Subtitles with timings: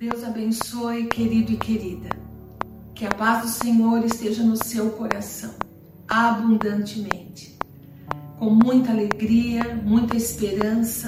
[0.00, 2.08] Deus abençoe, querido e querida.
[2.94, 5.50] Que a paz do Senhor esteja no seu coração,
[6.08, 7.58] abundantemente,
[8.38, 11.06] com muita alegria, muita esperança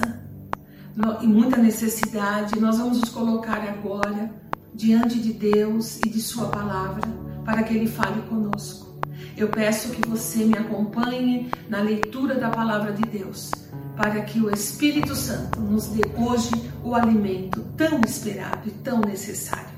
[1.22, 2.60] e muita necessidade.
[2.60, 4.30] Nós vamos nos colocar agora
[4.74, 7.08] diante de Deus e de Sua palavra
[7.46, 8.91] para que Ele fale conosco.
[9.36, 13.50] Eu peço que você me acompanhe na leitura da palavra de Deus
[13.96, 16.50] para que o Espírito Santo nos dê hoje
[16.82, 19.72] o alimento tão esperado e tão necessário.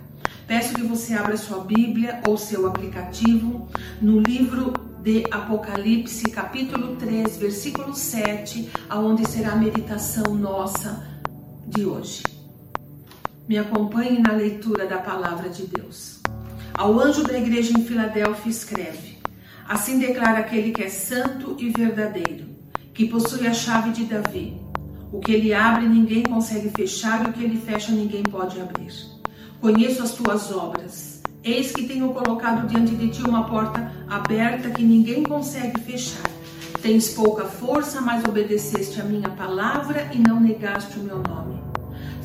[0.47, 3.69] Peço que você abra sua Bíblia ou seu aplicativo
[4.01, 11.07] no livro de Apocalipse, capítulo 3, versículo 7, aonde será a meditação nossa
[11.67, 12.23] de hoje.
[13.49, 16.21] Me acompanhe na leitura da palavra de Deus.
[16.73, 19.14] Ao anjo da igreja em Filadélfia escreve:
[19.69, 22.55] Assim declara aquele que é santo e verdadeiro
[22.95, 24.57] que possui a chave de Davi.
[25.13, 28.93] O que ele abre, ninguém consegue fechar, e o que ele fecha, ninguém pode abrir.
[29.61, 31.21] Conheço as tuas obras.
[31.43, 36.31] Eis que tenho colocado diante de ti uma porta aberta que ninguém consegue fechar.
[36.81, 41.61] Tens pouca força, mas obedeceste a minha palavra e não negaste o meu nome.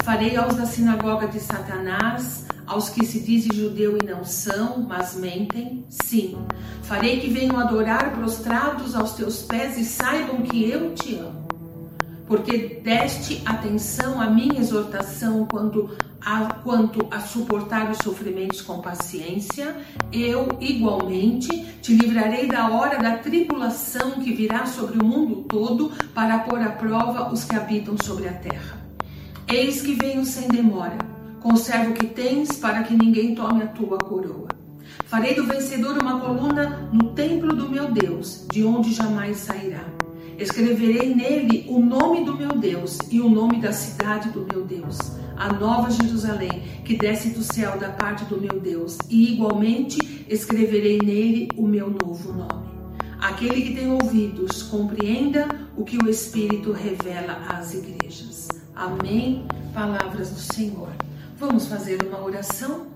[0.03, 5.16] Farei aos da sinagoga de Satanás, aos que se dizem judeu e não são, mas
[5.16, 6.38] mentem, sim.
[6.84, 11.50] Farei que venham adorar prostrados aos teus pés e saibam que eu te amo.
[12.28, 15.89] Porque deste atenção à minha exortação quanto
[16.22, 19.76] a, quanto a suportar os sofrimentos com paciência,
[20.14, 21.48] eu igualmente
[21.81, 26.70] te livrarei da hora da tribulação que virá sobre o mundo todo para pôr à
[26.70, 28.78] prova os que habitam sobre a terra.
[29.48, 31.19] Eis que venho sem demora.
[31.42, 34.50] Conserva o que tens para que ninguém tome a tua coroa.
[35.06, 39.84] Farei do vencedor uma coluna no templo do meu Deus, de onde jamais sairá.
[40.38, 44.98] Escreverei nele o nome do meu Deus e o nome da cidade do meu Deus,
[45.36, 51.00] a nova Jerusalém, que desce do céu da parte do meu Deus, e igualmente escreverei
[51.04, 52.70] nele o meu novo nome.
[53.20, 58.48] Aquele que tem ouvidos, compreenda o que o Espírito revela às igrejas.
[58.73, 59.45] Amém.
[59.73, 60.89] Palavras do Senhor.
[61.39, 62.88] Vamos fazer uma oração?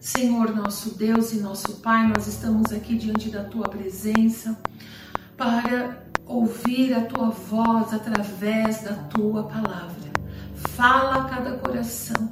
[0.00, 4.58] Senhor, nosso Deus e nosso Pai, nós estamos aqui diante da tua presença
[5.36, 10.12] para ouvir a tua voz através da tua palavra.
[10.70, 12.28] Fala a cada coração,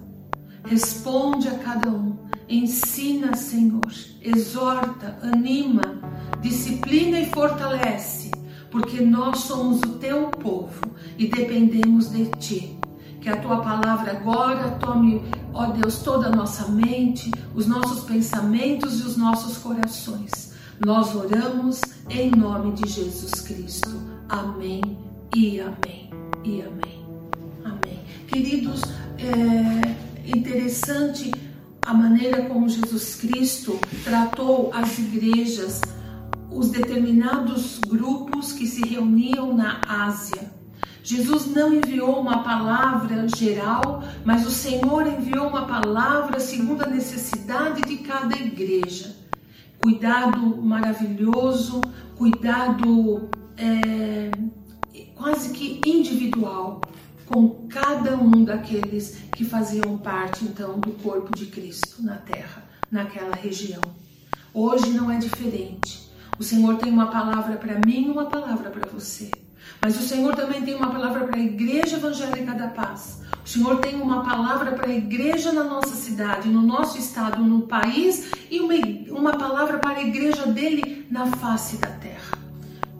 [0.64, 2.18] responde a cada um,
[2.48, 6.00] ensina, Senhor, exorta, anima,
[6.40, 8.32] disciplina e fortalece
[8.72, 10.80] porque nós somos o teu povo
[11.16, 12.82] e dependemos de ti.
[13.22, 15.22] Que a tua palavra agora tome,
[15.54, 20.52] ó Deus, toda a nossa mente, os nossos pensamentos e os nossos corações.
[20.84, 21.80] Nós oramos
[22.10, 23.90] em nome de Jesus Cristo.
[24.28, 24.82] Amém
[25.36, 26.10] e amém
[26.42, 27.06] e amém.
[27.64, 28.00] Amém.
[28.26, 28.80] Queridos,
[29.18, 31.30] é interessante
[31.86, 35.80] a maneira como Jesus Cristo tratou as igrejas
[36.50, 40.61] os determinados grupos que se reuniam na Ásia.
[41.02, 47.82] Jesus não enviou uma palavra geral, mas o Senhor enviou uma palavra segundo a necessidade
[47.82, 49.16] de cada igreja.
[49.82, 51.80] Cuidado maravilhoso,
[52.16, 54.30] cuidado é,
[55.16, 56.80] quase que individual
[57.26, 63.34] com cada um daqueles que faziam parte então do corpo de Cristo na terra, naquela
[63.34, 63.82] região.
[64.54, 66.10] Hoje não é diferente.
[66.38, 69.30] O Senhor tem uma palavra para mim e uma palavra para você.
[69.84, 73.20] Mas o Senhor também tem uma palavra para a Igreja Evangélica da Paz.
[73.44, 77.62] O Senhor tem uma palavra para a igreja na nossa cidade, no nosso estado, no
[77.62, 78.74] país e uma,
[79.08, 82.38] uma palavra para a igreja dele na face da terra.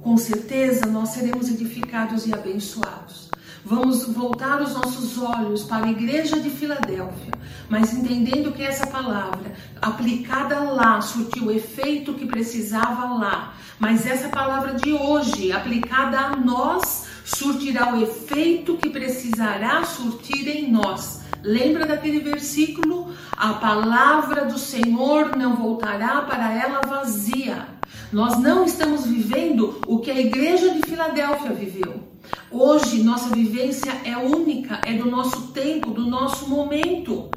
[0.02, 3.21] Com certeza nós seremos edificados e abençoados.
[3.64, 7.30] Vamos voltar os nossos olhos para a igreja de Filadélfia,
[7.68, 14.28] mas entendendo que essa palavra aplicada lá surtiu o efeito que precisava lá, mas essa
[14.28, 21.22] palavra de hoje aplicada a nós surtirá o efeito que precisará surtir em nós.
[21.44, 23.12] Lembra daquele versículo?
[23.36, 27.68] A palavra do Senhor não voltará para ela vazia.
[28.12, 32.11] Nós não estamos vivendo o que a igreja de Filadélfia viveu.
[32.50, 37.30] Hoje, nossa vivência é única, é do nosso tempo, do nosso momento.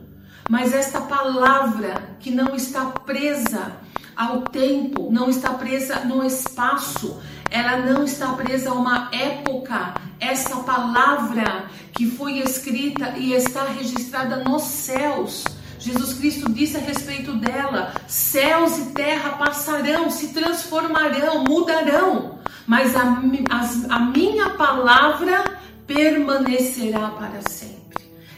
[0.49, 3.77] Mas esta palavra que não está presa
[4.15, 9.95] ao tempo, não está presa no espaço, ela não está presa a uma época.
[10.19, 15.43] Essa palavra que foi escrita e está registrada nos céus.
[15.79, 22.34] Jesus Cristo disse a respeito dela: céus e terra passarão, se transformarão, mudarão,
[22.67, 25.43] mas a, a, a minha palavra
[25.85, 27.75] permanecerá para sempre.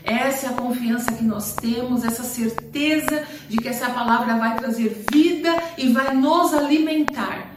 [0.04, 5.06] Essa é a confiança que nós temos, essa certeza de que essa palavra vai trazer
[5.12, 7.54] vida e vai nos alimentar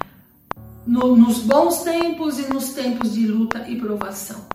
[0.87, 4.49] no, nos bons tempos e nos tempos de luta e provação.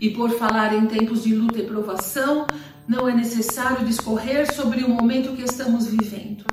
[0.00, 2.46] E por falar em tempos de luta e provação,
[2.86, 6.44] não é necessário discorrer sobre o momento que estamos vivendo.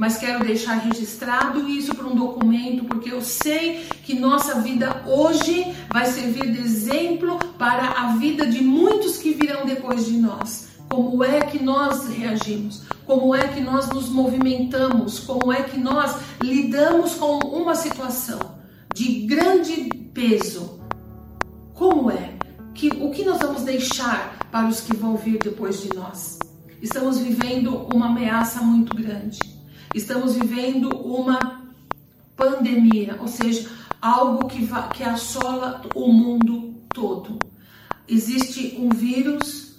[0.00, 5.74] Mas quero deixar registrado isso para um documento, porque eu sei que nossa vida hoje
[5.92, 10.68] vai servir de exemplo para a vida de muitos que virão depois de nós.
[10.88, 12.84] Como é que nós reagimos?
[13.04, 15.18] Como é que nós nos movimentamos?
[15.18, 18.38] Como é que nós lidamos com uma situação
[18.94, 20.80] de grande peso?
[21.74, 22.38] Como é?
[22.72, 26.38] Que, o que nós vamos deixar para os que vão vir depois de nós?
[26.80, 29.59] Estamos vivendo uma ameaça muito grande.
[29.94, 31.62] Estamos vivendo uma
[32.36, 33.68] pandemia, ou seja,
[34.00, 37.38] algo que, que assola o mundo todo.
[38.08, 39.74] Existe um vírus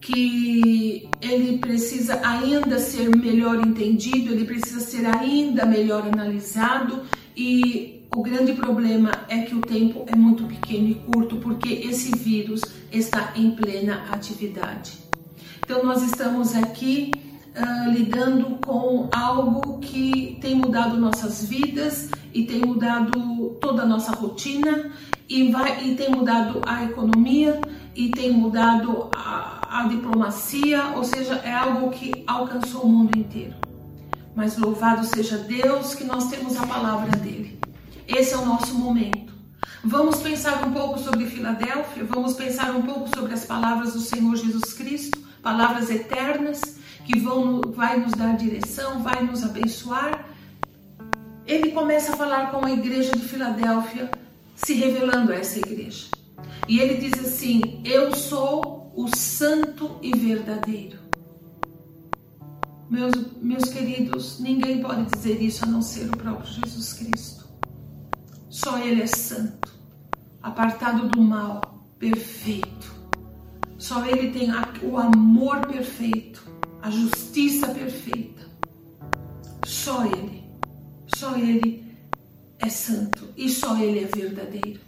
[0.00, 7.04] que ele precisa ainda ser melhor entendido, ele precisa ser ainda melhor analisado
[7.36, 12.10] e o grande problema é que o tempo é muito pequeno e curto porque esse
[12.16, 14.98] vírus está em plena atividade.
[15.64, 17.12] Então nós estamos aqui
[17.56, 24.12] uh, lidando com algo que tem mudado nossas vidas e tem mudado toda a nossa
[24.12, 24.90] rotina
[25.28, 27.60] e, vai, e tem mudado a economia
[27.94, 33.54] e tem mudado a, a diplomacia, ou seja, é algo que alcançou o mundo inteiro.
[34.34, 37.58] Mas louvado seja Deus que nós temos a palavra dele.
[38.08, 39.32] Esse é o nosso momento.
[39.84, 44.36] Vamos pensar um pouco sobre Filadélfia, vamos pensar um pouco sobre as palavras do Senhor
[44.36, 50.28] Jesus Cristo, palavras eternas que vão, vai nos dar direção, vai nos abençoar.
[51.46, 54.10] Ele começa a falar com a igreja de Filadélfia,
[54.54, 56.06] se revelando a essa igreja.
[56.68, 60.98] E ele diz assim: Eu sou o santo e verdadeiro.
[62.88, 67.48] Meus, meus queridos, ninguém pode dizer isso a não ser o próprio Jesus Cristo.
[68.50, 69.72] Só Ele é santo,
[70.42, 72.92] apartado do mal, perfeito.
[73.78, 74.50] Só Ele tem
[74.82, 76.51] o amor perfeito
[76.82, 78.42] a justiça perfeita.
[79.64, 80.42] Só Ele,
[81.06, 81.84] só Ele
[82.58, 84.80] é santo e só Ele é verdadeiro.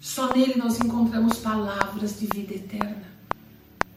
[0.00, 3.02] Só nele nós encontramos palavras de vida eterna.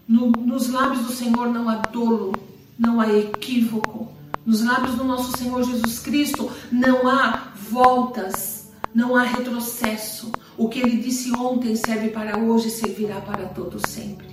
[0.06, 2.34] No, nos lábios do Senhor não há dolo,
[2.78, 4.12] não há equívoco.
[4.46, 10.30] Nos lábios do nosso Senhor Jesus Cristo não há voltas, não há retrocesso.
[10.58, 14.28] O que ele disse ontem serve para hoje e servirá para todo sempre.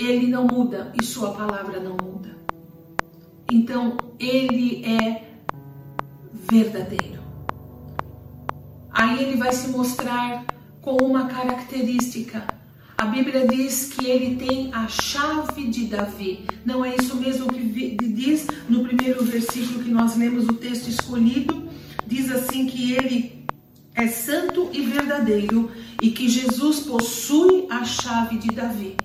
[0.00, 2.37] Ele não muda e sua palavra não muda.
[3.50, 5.24] Então, ele é
[6.50, 7.22] verdadeiro.
[8.90, 10.44] Aí ele vai se mostrar
[10.82, 12.46] com uma característica.
[12.96, 16.44] A Bíblia diz que ele tem a chave de Davi.
[16.64, 21.68] Não é isso mesmo que diz no primeiro versículo que nós lemos o texto escolhido?
[22.06, 23.46] Diz assim que ele
[23.94, 25.70] é santo e verdadeiro
[26.02, 28.96] e que Jesus possui a chave de Davi.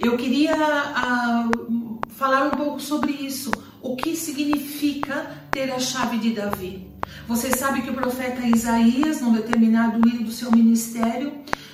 [0.00, 3.50] Eu queria uh, falar um pouco sobre isso
[3.82, 6.86] o que significa ter a chave de Davi.
[7.26, 11.32] Você sabe que o profeta Isaías, num determinado hino do seu ministério,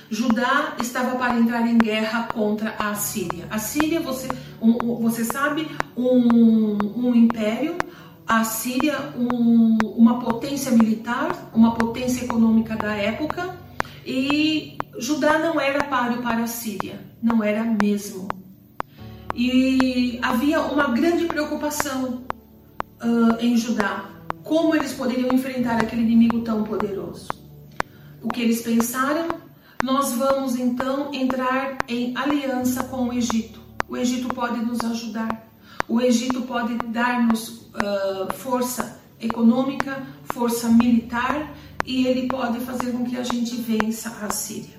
[0.09, 3.45] Judá estava para entrar em guerra contra a Síria.
[3.51, 4.27] A Síria, você,
[4.59, 7.77] um, você sabe, um, um império,
[8.27, 13.55] a Síria, um, uma potência militar, uma potência econômica da época,
[14.03, 18.38] e Judá não era páreo para a Síria, não era mesmo
[19.39, 22.23] e havia uma grande preocupação
[23.01, 24.09] uh, em Judá.
[24.43, 27.29] Como eles poderiam enfrentar aquele inimigo tão poderoso?
[28.21, 29.29] O que eles pensaram?
[29.81, 33.61] Nós vamos então entrar em aliança com o Egito.
[33.87, 35.49] O Egito pode nos ajudar.
[35.87, 41.53] O Egito pode dar-nos uh, força econômica, força militar
[41.85, 44.78] e ele pode fazer com que a gente vença a Síria.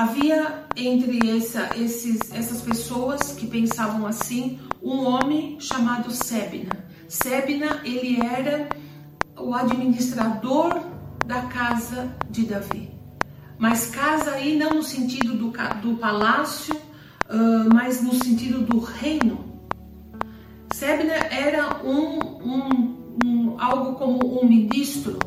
[0.00, 6.86] Havia entre essa, esses, essas pessoas que pensavam assim um homem chamado Sebna.
[7.06, 8.70] Sebna ele era
[9.38, 10.80] o administrador
[11.26, 12.88] da casa de Davi.
[13.58, 15.52] Mas casa aí não no sentido do,
[15.82, 19.60] do palácio, uh, mas no sentido do reino.
[20.72, 25.18] Sebna era um, um, um, algo como um ministro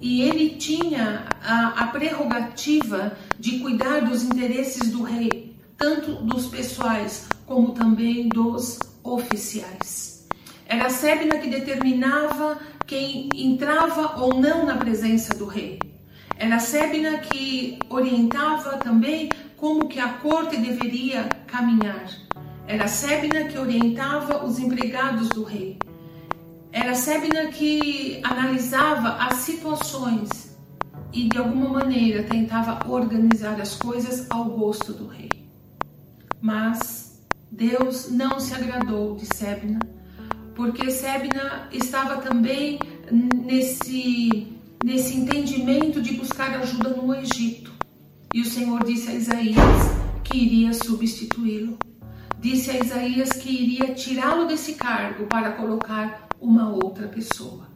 [0.00, 7.28] e ele tinha a, a prerrogativa de cuidar dos interesses do rei, tanto dos pessoais
[7.46, 10.28] como também dos oficiais.
[10.66, 15.78] Era a Sebna que determinava quem entrava ou não na presença do rei.
[16.36, 22.08] Era a Sebna que orientava também como que a corte deveria caminhar.
[22.66, 25.76] Era Sebna que orientava os empregados do rei.
[26.72, 30.56] Era Sebna que analisava as situações
[31.12, 35.30] e de alguma maneira tentava organizar as coisas ao gosto do rei.
[36.40, 39.80] Mas Deus não se agradou de Sebna,
[40.54, 42.78] porque Sebna estava também
[43.10, 47.72] nesse nesse entendimento de buscar ajuda no Egito.
[48.32, 49.56] E o Senhor disse a Isaías
[50.24, 51.76] que iria substituí-lo.
[52.38, 57.68] Disse a Isaías que iria tirá-lo desse cargo para colocar uma outra pessoa.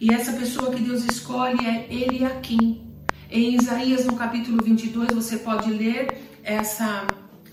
[0.00, 2.82] E essa pessoa que Deus escolhe é Eliakim.
[3.30, 7.06] Em Isaías, no capítulo 22, você pode ler essa,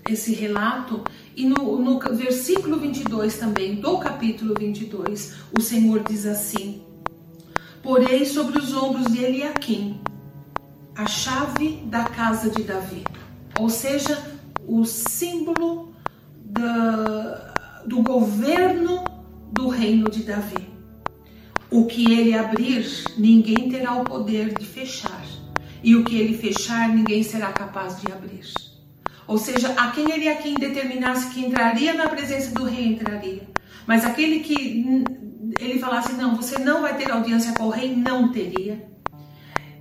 [0.10, 1.04] esse relato.
[1.36, 6.82] E no, no versículo 22 também, do capítulo 22, o Senhor diz assim:
[7.84, 10.00] Porei sobre os ombros de Eliakim
[10.96, 13.04] a chave da casa de Davi,
[13.60, 14.18] ou seja,
[14.66, 15.94] o símbolo
[16.42, 19.15] da, do governo
[19.56, 20.68] do reino de Davi.
[21.72, 22.86] O que ele abrir,
[23.18, 25.26] ninguém terá o poder de fechar,
[25.82, 28.54] e o que ele fechar, ninguém será capaz de abrir.
[29.28, 33.48] Ou seja, a quem ele a quem determinasse que entraria na presença do rei entraria,
[33.88, 35.04] mas aquele que
[35.60, 38.88] ele falasse não, você não vai ter audiência com o rei, não teria.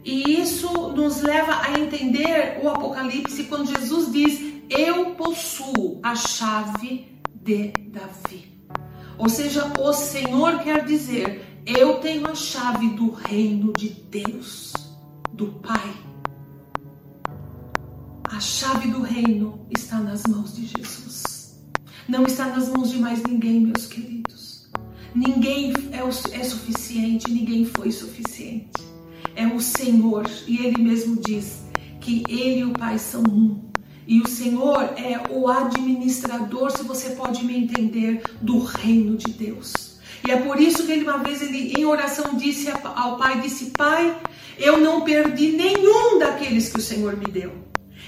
[0.05, 4.41] E isso nos leva a entender o Apocalipse quando Jesus diz:
[4.71, 8.54] Eu possuo a chave de Davi.
[9.19, 14.73] Ou seja, o Senhor quer dizer: Eu tenho a chave do reino de Deus,
[15.33, 15.95] do Pai.
[18.25, 21.63] A chave do reino está nas mãos de Jesus.
[22.09, 24.69] Não está nas mãos de mais ninguém, meus queridos.
[25.15, 28.83] Ninguém é, é suficiente, ninguém foi suficiente.
[29.37, 31.65] É o Senhor, e Ele mesmo diz
[32.01, 33.61] que Ele e o Pai são um.
[34.07, 39.99] E o Senhor é o administrador, se você pode me entender, do reino de Deus.
[40.27, 43.73] E é por isso que ele uma vez ele em oração disse ao Pai, disse:
[43.77, 44.17] "Pai,
[44.59, 47.53] eu não perdi nenhum daqueles que o Senhor me deu.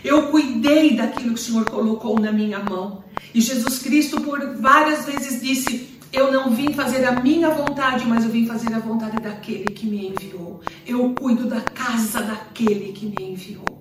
[0.05, 5.05] Eu cuidei daquilo que o Senhor colocou na minha mão." E Jesus Cristo por várias
[5.05, 9.21] vezes disse: eu não vim fazer a minha vontade, mas eu vim fazer a vontade
[9.21, 10.63] daquele que me enviou.
[10.87, 13.76] Eu cuido da casa daquele que me enviou.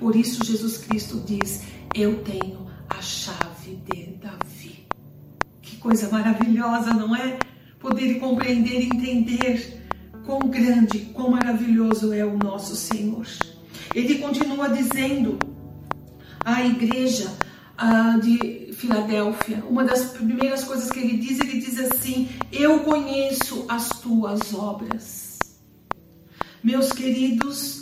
[0.00, 1.60] Por isso Jesus Cristo diz:
[1.94, 4.86] Eu tenho a chave de Davi.
[5.60, 7.38] Que coisa maravilhosa, não é?
[7.78, 9.84] Poder compreender e entender
[10.24, 13.26] quão grande, quão maravilhoso é o nosso Senhor.
[13.94, 15.38] Ele continua dizendo
[16.46, 17.30] à igreja
[17.78, 23.66] uh, de Filadélfia, uma das primeiras coisas que ele diz, ele diz assim: Eu conheço
[23.68, 25.38] as tuas obras.
[26.64, 27.79] Meus queridos,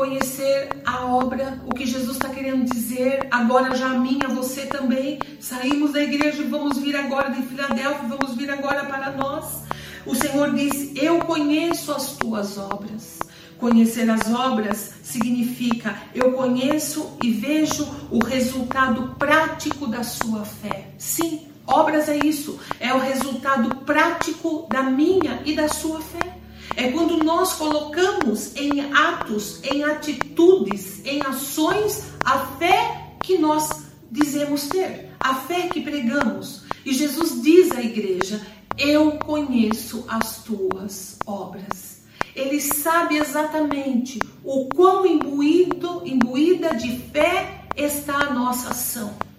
[0.00, 5.18] conhecer a obra, o que Jesus está querendo dizer, agora já a minha, você também.
[5.38, 9.64] Saímos da igreja e vamos vir agora de Filadélfia, vamos vir agora para nós.
[10.06, 13.18] O Senhor diz: Eu conheço as tuas obras.
[13.58, 20.94] Conhecer as obras significa eu conheço e vejo o resultado prático da sua fé.
[20.96, 26.39] Sim, obras é isso, é o resultado prático da minha e da sua fé.
[26.76, 33.68] É quando nós colocamos em atos, em atitudes, em ações a fé que nós
[34.10, 36.62] dizemos ter, a fé que pregamos.
[36.84, 38.40] E Jesus diz à igreja:
[38.78, 42.00] Eu conheço as tuas obras.
[42.34, 49.29] Ele sabe exatamente o quão imbuído, imbuída de fé está a nossa ação.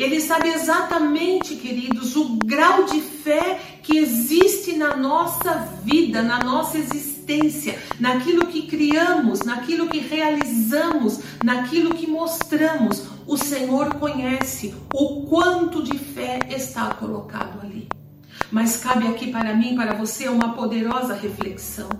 [0.00, 5.52] Ele sabe exatamente, queridos, o grau de fé que existe na nossa
[5.84, 13.08] vida, na nossa existência, naquilo que criamos, naquilo que realizamos, naquilo que mostramos.
[13.26, 17.86] O Senhor conhece o quanto de fé está colocado ali.
[18.50, 21.90] Mas cabe aqui para mim, para você, uma poderosa reflexão.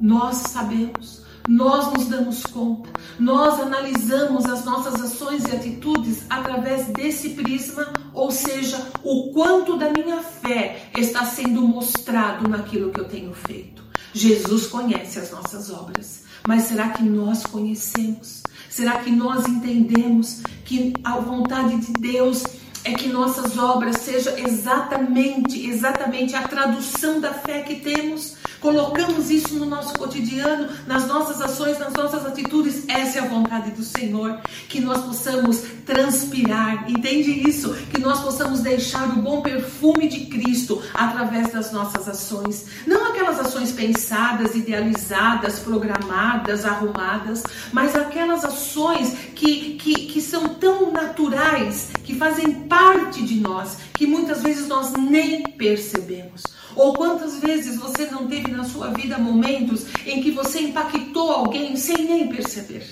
[0.00, 7.30] Nós sabemos, nós nos damos conta, nós analisamos as nossas ações e atitudes através desse
[7.30, 13.34] prisma, ou seja, o quanto da minha fé está sendo mostrado naquilo que eu tenho
[13.34, 13.84] feito.
[14.14, 18.42] Jesus conhece as nossas obras, mas será que nós conhecemos?
[18.70, 22.42] Será que nós entendemos que a vontade de Deus
[22.84, 28.36] é que nossas obras sejam exatamente, exatamente a tradução da fé que temos?
[28.64, 32.88] Colocamos isso no nosso cotidiano, nas nossas ações, nas nossas atitudes.
[32.88, 34.40] Essa é a vontade do Senhor,
[34.70, 37.74] que nós possamos transpirar, entende isso?
[37.92, 42.64] Que nós possamos deixar o bom perfume de Cristo através das nossas ações.
[42.86, 50.90] Não aquelas ações pensadas, idealizadas, programadas, arrumadas, mas aquelas ações que, que, que são tão
[50.90, 56.44] naturais, que fazem parte de nós, que muitas vezes nós nem percebemos.
[56.76, 61.76] Ou quantas vezes você não teve na sua vida momentos em que você impactou alguém
[61.76, 62.84] sem nem perceber?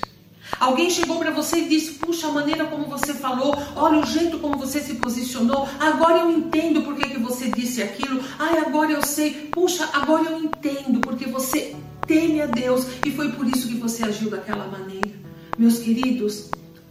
[0.60, 4.38] Alguém chegou para você e disse: Puxa, a maneira como você falou, olha o jeito
[4.38, 5.68] como você se posicionou.
[5.80, 8.22] Agora eu entendo por que, que você disse aquilo.
[8.38, 9.48] Ai, agora eu sei.
[9.50, 11.74] Puxa, agora eu entendo porque você
[12.06, 15.10] teme a Deus e foi por isso que você agiu daquela maneira.
[15.58, 16.50] Meus queridos,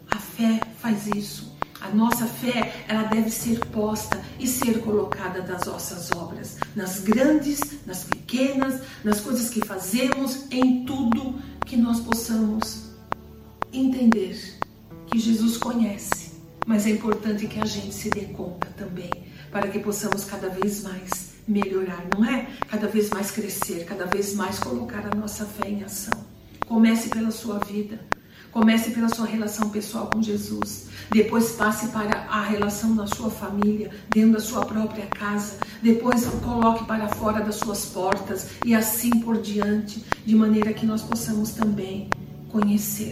[0.10, 1.50] a fé faz isso.
[1.82, 7.60] A nossa fé, ela deve ser posta e ser colocada nas nossas obras, nas grandes,
[7.86, 12.92] nas pequenas, nas coisas que fazemos, em tudo que nós possamos
[13.74, 14.38] entender
[15.08, 16.34] que Jesus conhece,
[16.66, 19.10] mas é importante que a gente se dê conta também,
[19.52, 22.48] para que possamos cada vez mais melhorar, não é?
[22.70, 26.14] Cada vez mais crescer, cada vez mais colocar a nossa fé em ação.
[26.68, 28.00] Comece pela sua vida.
[28.51, 30.88] Comece pela sua relação pessoal com Jesus.
[31.10, 35.58] Depois passe para a relação na sua família, dentro da sua própria casa.
[35.81, 41.01] Depois coloque para fora das suas portas e assim por diante, de maneira que nós
[41.01, 42.10] possamos também
[42.50, 43.12] conhecer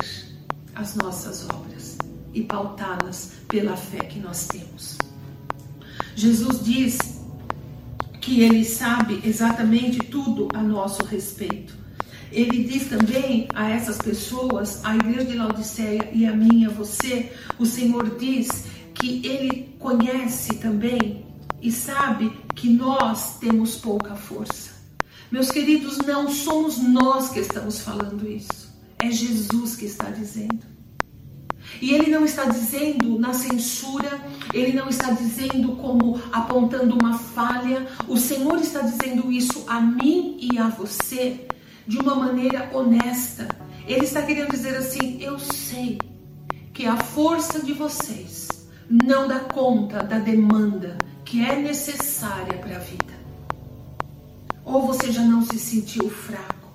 [0.75, 1.98] as nossas obras
[2.34, 4.98] e pautá-las pela fé que nós temos.
[6.15, 6.98] Jesus diz
[8.19, 11.77] que ele sabe exatamente tudo a nosso respeito.
[12.31, 17.31] Ele diz também a essas pessoas, a igreja de Laodiceia e a mim, a você,
[17.57, 21.25] o Senhor diz que ele conhece também
[21.62, 24.71] e sabe que nós temos pouca força.
[25.31, 28.69] Meus queridos, não somos nós que estamos falando isso,
[29.00, 30.67] é Jesus que está dizendo.
[31.81, 34.19] E ele não está dizendo na censura,
[34.53, 40.38] ele não está dizendo como apontando uma falha, o Senhor está dizendo isso a mim
[40.41, 41.48] e a você
[41.89, 43.48] de uma maneira honesta.
[43.88, 45.98] Ele está querendo dizer assim: eu sei
[46.72, 48.48] que a força de vocês
[48.88, 53.19] não dá conta da demanda que é necessária para a vida.
[54.63, 56.70] Ou você já não se sentiu fraco,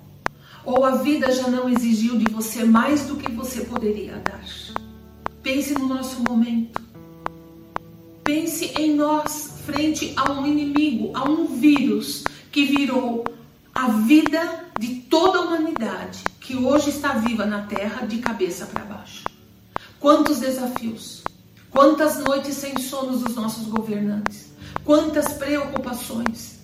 [0.65, 4.43] ou a vida já não exigiu de você mais do que você poderia dar.
[5.41, 6.81] Pense no nosso momento.
[8.21, 13.23] Pense em nós frente a um inimigo, a um vírus que virou
[13.75, 18.85] a vida de toda a humanidade que hoje está viva na Terra de cabeça para
[18.85, 19.25] baixo.
[19.99, 21.23] Quantos desafios,
[21.69, 24.53] quantas noites sem sonos dos nossos governantes,
[24.85, 26.55] quantas preocupações,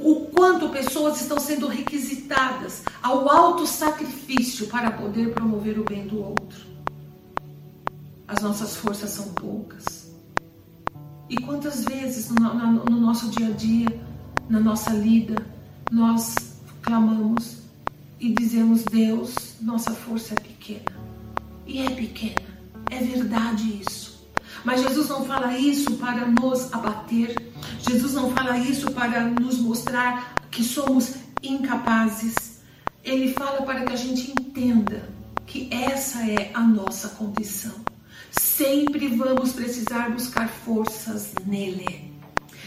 [0.00, 6.20] o quanto pessoas estão sendo requisitadas ao alto sacrifício para poder promover o bem do
[6.20, 6.66] outro.
[8.26, 10.10] As nossas forças são poucas.
[11.28, 14.00] E quantas vezes no, no, no nosso dia a dia,
[14.48, 15.55] na nossa lida,
[15.90, 16.34] nós
[16.82, 17.58] clamamos
[18.20, 20.96] e dizemos: Deus, nossa força é pequena.
[21.66, 22.46] E é pequena,
[22.90, 24.26] é verdade isso.
[24.64, 27.36] Mas Jesus não fala isso para nos abater,
[27.80, 32.60] Jesus não fala isso para nos mostrar que somos incapazes.
[33.04, 35.08] Ele fala para que a gente entenda
[35.46, 37.74] que essa é a nossa condição.
[38.30, 42.05] Sempre vamos precisar buscar forças nele.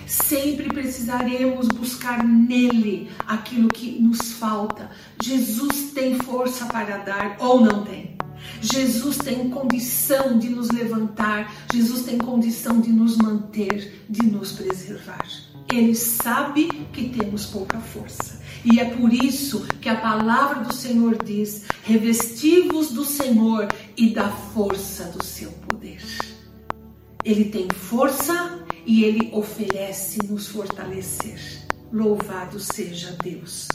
[0.09, 4.89] Sempre precisaremos buscar nele aquilo que nos falta.
[5.21, 8.17] Jesus tem força para dar ou não tem?
[8.59, 15.27] Jesus tem condição de nos levantar, Jesus tem condição de nos manter, de nos preservar.
[15.71, 18.41] Ele sabe que temos pouca força.
[18.65, 24.27] E é por isso que a palavra do Senhor diz: revestivos do Senhor e da
[24.29, 26.01] força do seu poder.
[27.23, 31.39] Ele tem força e Ele oferece nos fortalecer.
[31.93, 33.67] Louvado seja Deus.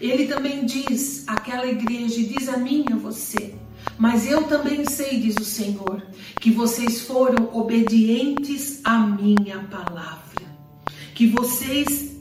[0.00, 3.54] Ele também diz àquela igreja, diz a mim e a você,
[3.98, 6.02] mas eu também sei, diz o Senhor,
[6.40, 10.46] que vocês foram obedientes à minha palavra,
[11.14, 12.16] que vocês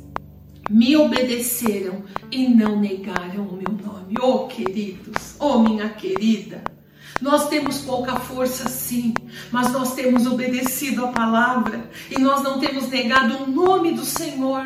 [0.69, 4.15] me obedeceram e não negaram o meu nome.
[4.21, 6.62] Oh, queridos, oh, minha querida,
[7.21, 9.13] Nós temos pouca força, sim,
[9.49, 14.63] mas nós temos obedecido a palavra e nós não temos negado o nome do Senhor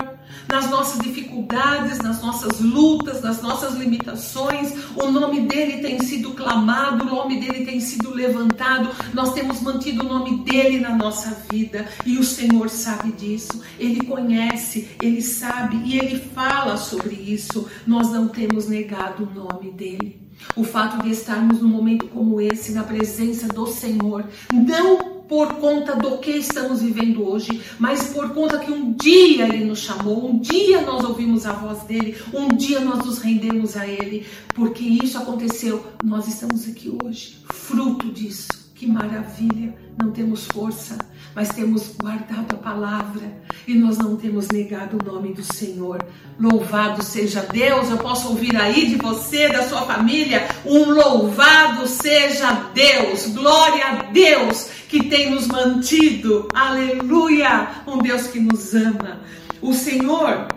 [0.51, 4.73] nas nossas dificuldades, nas nossas lutas, nas nossas limitações.
[4.95, 8.89] O nome dele tem sido clamado, o nome dele tem sido levantado.
[9.13, 13.61] Nós temos mantido o nome dele na nossa vida e o Senhor sabe disso.
[13.77, 17.69] Ele conhece, ele sabe e ele fala sobre isso.
[17.85, 20.28] Nós não temos negado o nome dele.
[20.55, 25.95] O fato de estarmos num momento como esse, na presença do Senhor, não por conta
[25.95, 30.39] do que estamos vivendo hoje, mas por conta que um dia Ele nos chamou, um
[30.39, 34.25] dia nós ouvimos a voz dele, um dia nós nos rendemos a Ele,
[34.55, 35.85] porque isso aconteceu.
[36.03, 38.58] Nós estamos aqui hoje, fruto disso.
[38.79, 39.75] Que maravilha!
[40.01, 40.97] Não temos força,
[41.35, 43.29] mas temos guardado a palavra
[43.67, 46.01] e nós não temos negado o nome do Senhor.
[46.39, 47.89] Louvado seja Deus!
[47.89, 53.25] Eu posso ouvir aí de você, da sua família, um louvado seja Deus!
[53.33, 56.47] Glória a Deus que tem nos mantido.
[56.53, 57.83] Aleluia!
[57.85, 59.19] Um Deus que nos ama.
[59.61, 60.47] O Senhor,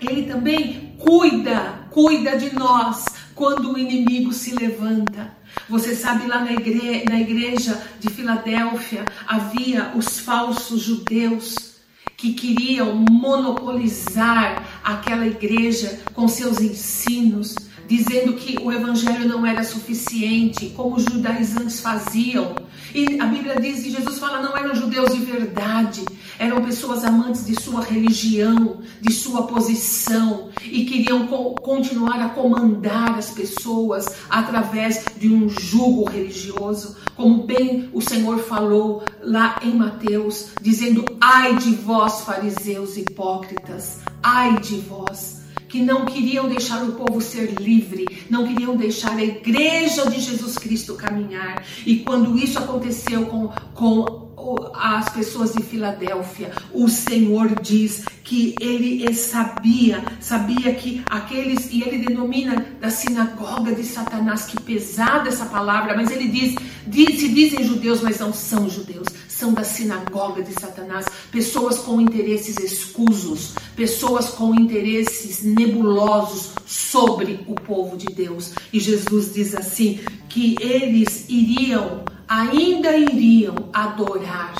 [0.00, 5.35] Ele também cuida, cuida de nós quando o inimigo se levanta.
[5.68, 11.76] Você sabe, lá na igreja, na igreja de Filadélfia havia os falsos judeus
[12.16, 17.54] que queriam monopolizar aquela igreja com seus ensinos,
[17.86, 22.54] dizendo que o evangelho não era suficiente, como os judaizantes faziam.
[22.94, 26.04] E a Bíblia diz que Jesus fala não eram judeus de verdade,
[26.38, 33.18] eram pessoas amantes de sua religião, de sua posição e queriam co continuar a comandar
[33.18, 40.48] as pessoas através de um jugo religioso, como bem o Senhor falou lá em Mateus,
[40.60, 47.20] dizendo: "Ai de vós, fariseus hipócritas, ai de vós" que não queriam deixar o povo
[47.20, 51.64] ser livre, não queriam deixar a igreja de Jesus Cristo caminhar.
[51.84, 54.25] E quando isso aconteceu com, com
[54.74, 62.04] as pessoas de Filadélfia, o Senhor diz que ele sabia, sabia que aqueles, e ele
[62.04, 66.54] denomina da sinagoga de Satanás, que pesada essa palavra, mas ele diz,
[66.86, 72.00] diz se dizem judeus, mas não são judeus, são da sinagoga de Satanás, pessoas com
[72.00, 78.52] interesses escusos, pessoas com interesses nebulosos sobre o povo de Deus.
[78.72, 84.54] E Jesus diz assim: que eles iriam ainda iriam adorar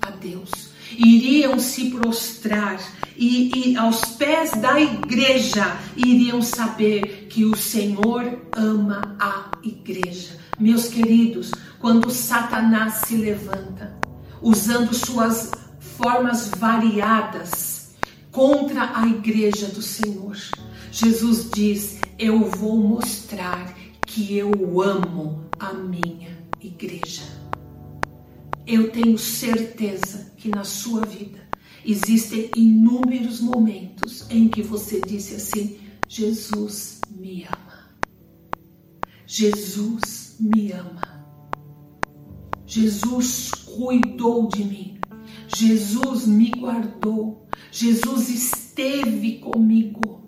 [0.00, 2.80] a Deus, iriam se prostrar
[3.16, 10.36] e, e, aos pés da igreja iriam saber que o Senhor ama a igreja.
[10.58, 13.96] Meus queridos, quando Satanás se levanta,
[14.40, 17.94] usando suas formas variadas
[18.30, 20.36] contra a igreja do Senhor,
[20.90, 23.74] Jesus diz: Eu vou mostrar
[24.06, 27.22] que eu amo a minha igreja.
[28.66, 31.40] Eu tenho certeza que na sua vida
[31.84, 37.96] existem inúmeros momentos em que você disse assim: Jesus me ama.
[39.26, 41.26] Jesus me ama.
[42.66, 45.00] Jesus cuidou de mim.
[45.48, 47.48] Jesus me guardou.
[47.70, 50.22] Jesus esteve comigo.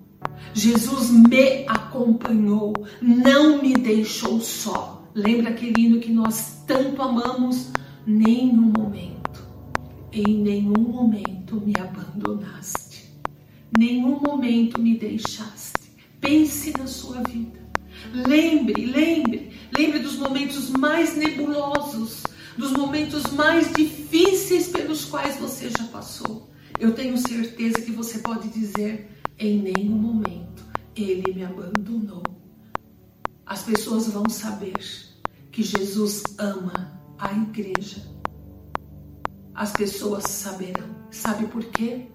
[0.53, 5.04] Jesus me acompanhou, não me deixou só.
[5.15, 7.71] Lembra aquele hino que nós tanto amamos?
[8.05, 9.47] Nenhum momento,
[10.13, 13.09] em nenhum momento me abandonaste,
[13.79, 15.93] nenhum momento me deixaste.
[16.21, 17.63] Pense na sua vida.
[18.13, 22.25] Lembre, lembre, lembre dos momentos mais nebulosos,
[22.59, 26.51] dos momentos mais difíceis pelos quais você já passou.
[26.81, 30.65] Eu tenho certeza que você pode dizer: em nenhum momento
[30.97, 32.25] ele me abandonou
[33.47, 34.75] as pessoas vão saber
[35.55, 38.03] que Jesus ama a igreja.
[39.55, 40.89] As pessoas saberão.
[41.13, 42.09] Sabe por quê?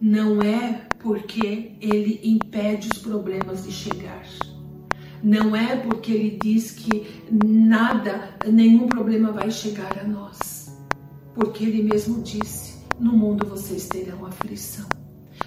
[0.00, 4.24] Não é porque ele impede os problemas de chegar.
[5.20, 7.08] Não é porque ele diz que
[7.44, 10.72] nada, nenhum problema vai chegar a nós.
[11.34, 14.86] Porque ele mesmo disse: no mundo vocês terão aflição.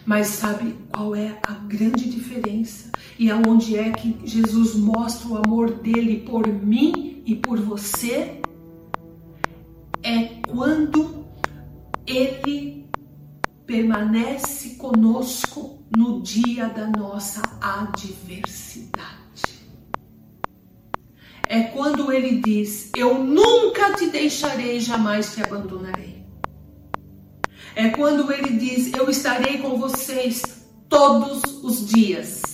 [0.05, 2.91] Mas sabe qual é a grande diferença?
[3.17, 8.41] E aonde é que Jesus mostra o amor dele por mim e por você?
[10.01, 11.25] É quando
[12.05, 12.89] ele
[13.65, 19.13] permanece conosco no dia da nossa adversidade.
[21.47, 26.25] É quando ele diz: Eu nunca te deixarei, jamais te abandonarei.
[27.75, 32.52] É quando ele diz: Eu estarei com vocês todos os dias.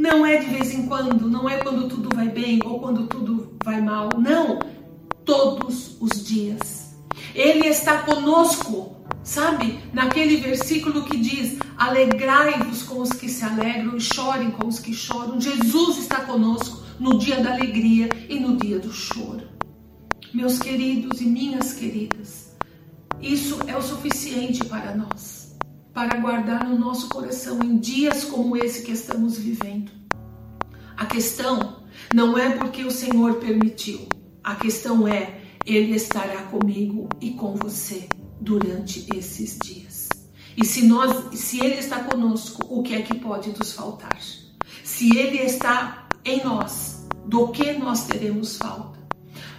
[0.00, 3.54] Não é de vez em quando, não é quando tudo vai bem ou quando tudo
[3.62, 4.08] vai mal.
[4.18, 4.58] Não,
[5.26, 6.96] todos os dias.
[7.34, 9.78] Ele está conosco, sabe?
[9.92, 14.94] Naquele versículo que diz: Alegrai-vos com os que se alegram e chorem com os que
[14.94, 15.38] choram.
[15.38, 19.50] Jesus está conosco no dia da alegria e no dia do choro.
[20.32, 22.56] Meus queridos e minhas queridas,
[23.20, 25.39] isso é o suficiente para nós
[25.92, 29.90] para guardar no nosso coração em dias como esse que estamos vivendo.
[30.96, 31.82] A questão
[32.14, 34.08] não é porque o Senhor permitiu,
[34.42, 38.08] a questão é Ele estará comigo e com você
[38.40, 40.08] durante esses dias.
[40.56, 44.18] E se nós, se Ele está conosco, o que é que pode nos faltar?
[44.84, 48.98] Se Ele está em nós, do que nós teremos falta?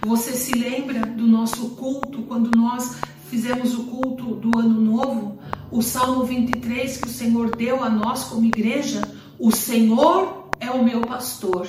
[0.06, 2.96] Você se lembra do nosso culto quando nós
[3.28, 5.38] fizemos o culto do ano novo?
[5.72, 9.00] O Salmo 23 que o Senhor deu a nós como igreja,
[9.38, 11.66] o Senhor é o meu pastor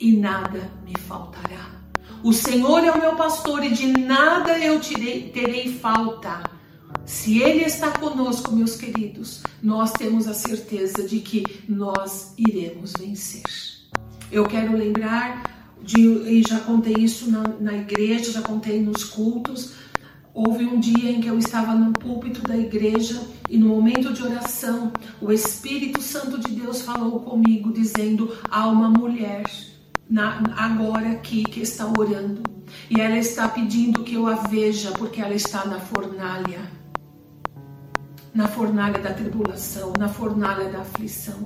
[0.00, 1.80] e nada me faltará.
[2.24, 6.42] O Senhor é o meu pastor e de nada eu terei, falta.
[7.06, 13.42] Se Ele está conosco, meus queridos, nós temos a certeza de que nós iremos vencer.
[14.32, 19.74] Eu quero lembrar de, e já contei isso na, na igreja, já contei nos cultos,
[20.34, 24.20] Houve um dia em que eu estava no púlpito da igreja e no momento de
[24.20, 29.44] oração, o Espírito Santo de Deus falou comigo, dizendo: há uma mulher
[30.10, 32.42] na, agora aqui que está orando
[32.90, 36.68] e ela está pedindo que eu a veja porque ela está na fornalha
[38.34, 41.40] na fornalha da tribulação, na fornalha da aflição.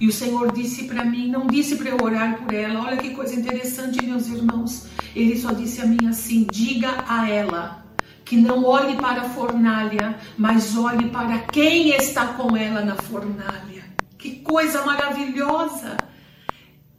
[0.00, 2.84] E o Senhor disse para mim, não disse para eu orar por ela.
[2.84, 4.86] Olha que coisa interessante, meus irmãos.
[5.16, 7.87] Ele só disse a mim assim: diga a ela
[8.28, 13.84] que não olhe para a fornalha, mas olhe para quem está com ela na fornalha.
[14.18, 15.96] Que coisa maravilhosa!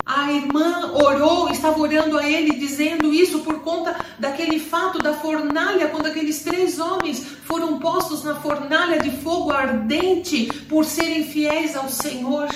[0.04, 5.90] A irmã orou, estava orando a ele, dizendo isso por conta daquele fato da fornalha,
[5.90, 11.90] quando aqueles três homens foram postos na fornalha de fogo ardente por serem fiéis ao
[11.90, 12.50] Senhor.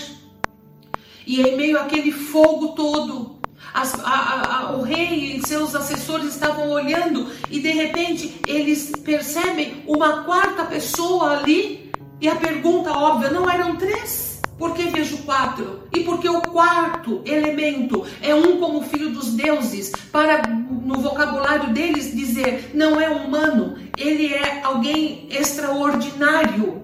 [1.27, 3.35] E em meio àquele fogo todo,
[3.73, 9.83] as, a, a, o rei e seus assessores estavam olhando e de repente eles percebem
[9.87, 14.41] uma quarta pessoa ali e a pergunta óbvia: não eram três?
[14.57, 15.83] Por que vejo quatro?
[15.91, 22.15] E porque o quarto elemento é um como filho dos deuses, para no vocabulário deles
[22.15, 26.83] dizer não é humano, ele é alguém extraordinário.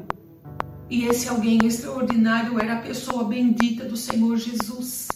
[0.89, 5.08] E esse alguém extraordinário era a pessoa bendita do Senhor Jesus.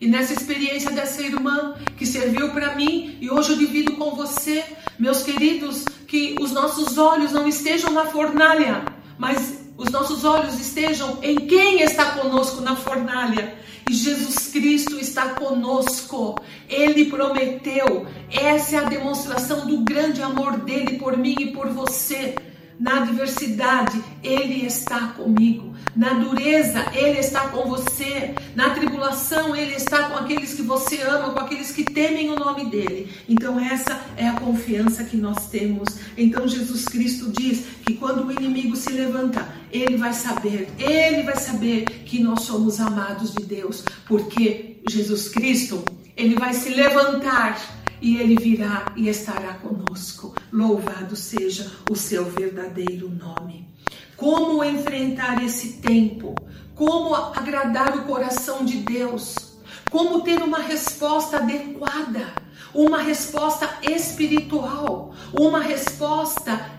[0.00, 4.62] E nessa experiência dessa irmã que serviu para mim e hoje eu divido com você,
[4.98, 8.84] meus queridos, que os nossos olhos não estejam na fornalha,
[9.18, 13.54] mas os nossos olhos estejam em quem está conosco na fornalha.
[13.88, 16.34] E Jesus Cristo está conosco.
[16.68, 18.06] Ele prometeu.
[18.30, 22.34] Essa é a demonstração do grande amor dele por mim e por você.
[22.78, 25.74] Na adversidade, Ele está comigo.
[25.94, 28.34] Na dureza, Ele está com você.
[28.54, 32.66] Na tribulação, Ele está com aqueles que você ama, com aqueles que temem o nome
[32.66, 33.10] dEle.
[33.26, 35.88] Então, essa é a confiança que nós temos.
[36.18, 41.36] Então, Jesus Cristo diz que quando o inimigo se levanta, Ele vai saber, Ele vai
[41.36, 43.84] saber que nós somos amados de Deus.
[44.06, 45.84] Porque Jesus Cristo,
[46.16, 47.58] Ele vai se levantar
[48.00, 50.34] e ele virá e estará conosco.
[50.52, 53.68] Louvado seja o seu verdadeiro nome.
[54.16, 56.34] Como enfrentar esse tempo?
[56.74, 59.56] Como agradar o coração de Deus?
[59.90, 62.34] Como ter uma resposta adequada?
[62.74, 66.70] Uma resposta espiritual, uma resposta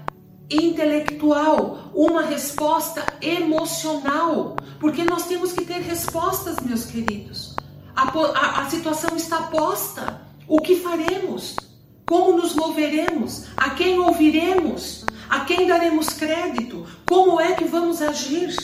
[0.50, 7.56] intelectual, uma resposta emocional, porque nós temos que ter respostas, meus queridos.
[7.96, 10.22] A, a, a situação está posta.
[10.48, 11.56] O que faremos?
[12.08, 13.46] Como nos moveremos?
[13.58, 15.06] A quem ouviremos?
[15.30, 16.86] A quem daremos crédito?
[17.06, 18.56] Como é que vamos agir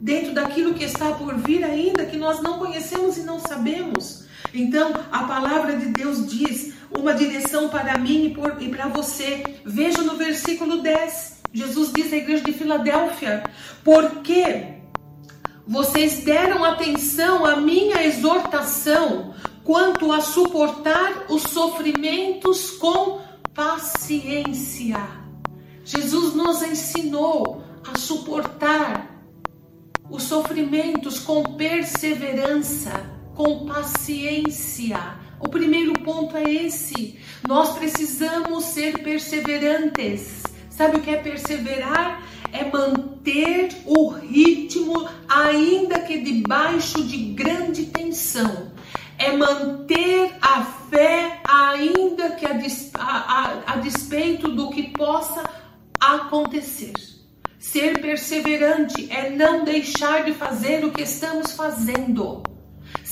[0.00, 4.24] dentro daquilo que está por vir ainda, que nós não conhecemos e não sabemos?
[4.52, 9.42] Então, a palavra de Deus diz uma direção para mim e para você.
[9.64, 11.42] Veja no versículo 10.
[11.52, 13.44] Jesus diz à igreja de Filadélfia:
[13.82, 14.74] Porque
[15.66, 23.20] vocês deram atenção à minha exortação, quanto a suportar os sofrimentos com
[23.54, 24.98] paciência.
[25.84, 29.10] Jesus nos ensinou a suportar
[30.10, 32.90] os sofrimentos com perseverança,
[33.34, 35.23] com paciência.
[35.40, 37.18] O primeiro ponto é esse.
[37.46, 40.42] Nós precisamos ser perseverantes.
[40.70, 42.22] Sabe o que é perseverar?
[42.52, 48.72] É manter o ritmo ainda que debaixo de grande tensão,
[49.18, 52.56] é manter a fé, ainda que a,
[52.94, 55.42] a, a, a despeito do que possa
[56.00, 56.92] acontecer.
[57.58, 62.42] Ser perseverante é não deixar de fazer o que estamos fazendo.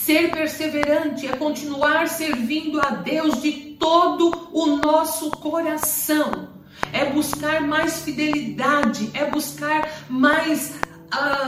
[0.05, 6.49] Ser perseverante é continuar servindo a Deus de todo o nosso coração.
[6.93, 10.75] É buscar mais fidelidade, é buscar mais,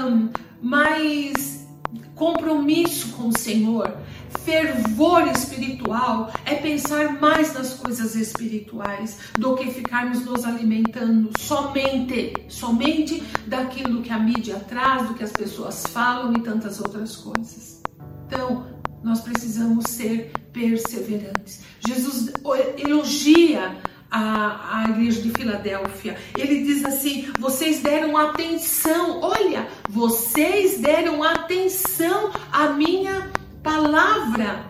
[0.06, 0.30] um,
[0.62, 1.66] mais
[2.14, 3.98] compromisso com o Senhor,
[4.44, 13.20] fervor espiritual é pensar mais nas coisas espirituais do que ficarmos nos alimentando somente, somente
[13.48, 17.83] daquilo que a mídia traz, do que as pessoas falam e tantas outras coisas.
[18.26, 18.66] Então,
[19.02, 21.60] nós precisamos ser perseverantes.
[21.86, 22.32] Jesus
[22.78, 23.76] elogia
[24.10, 26.16] a, a, igreja de Filadélfia.
[26.38, 33.30] Ele diz assim: vocês deram atenção, olha, vocês deram atenção à minha
[33.62, 34.66] palavra,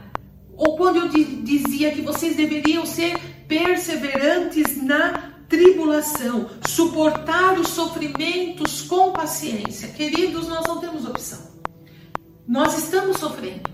[0.57, 9.13] ou quando eu dizia que vocês deveriam ser perseverantes na tribulação, suportar os sofrimentos com
[9.13, 9.89] paciência.
[9.89, 11.54] Queridos, nós não temos opção.
[12.47, 13.71] Nós estamos sofrendo.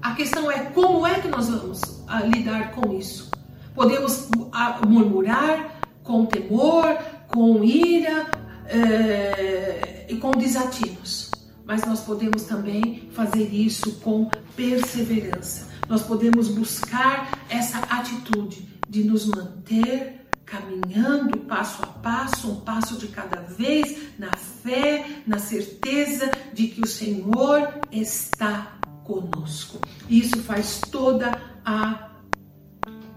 [0.00, 3.30] A questão é como é que nós vamos uh, lidar com isso.
[3.74, 6.98] Podemos uh, murmurar com temor,
[7.28, 11.32] com ira uh, e com desatinos
[11.64, 15.68] mas nós podemos também fazer isso com perseverança.
[15.88, 20.21] Nós podemos buscar essa atitude de nos manter
[20.52, 26.82] caminhando passo a passo, um passo de cada vez, na fé, na certeza de que
[26.82, 29.78] o Senhor está conosco.
[30.10, 32.10] Isso faz toda a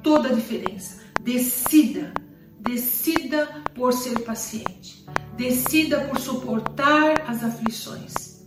[0.01, 1.01] toda a diferença.
[1.19, 2.13] Decida,
[2.61, 5.05] decida por ser paciente.
[5.35, 8.45] Decida por suportar as aflições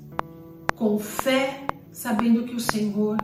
[0.74, 3.18] com fé, sabendo que o Senhor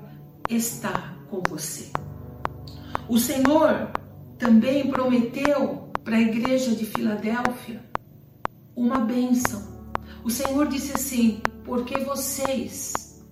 [0.50, 1.90] está com você.
[3.09, 3.90] O Senhor
[4.38, 7.83] também prometeu para a igreja de Filadélfia
[8.77, 9.62] uma bênção.
[10.25, 13.23] O Senhor disse assim: porque vocês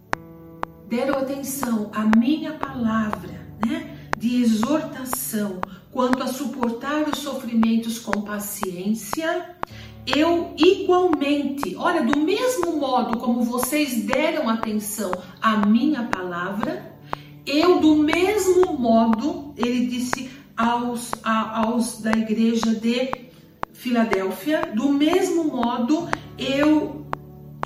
[0.88, 5.60] deram atenção à minha palavra, né, de exortação
[5.90, 9.56] quanto a suportar os sofrimentos com paciência,
[10.06, 16.92] eu igualmente, olha, do mesmo modo como vocês deram atenção à minha palavra,
[17.46, 20.30] eu do mesmo modo, ele disse
[20.62, 23.32] aos, a, aos da igreja de
[23.72, 27.04] Filadélfia, do mesmo modo eu